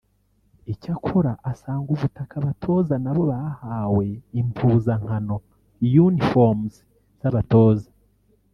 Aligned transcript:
Icyakora 0.73 1.31
asanga 1.51 1.87
ubutaha 1.95 2.33
abatoza 2.41 2.95
na 3.03 3.11
bo 3.15 3.23
bahawe 3.31 4.07
impuzankano 4.41 5.35
(Uniforms) 6.07 6.73
z’abatoza 7.19 7.89